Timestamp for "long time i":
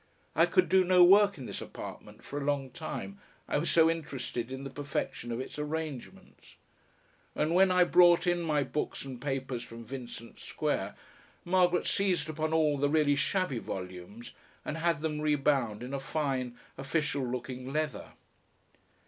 2.43-3.59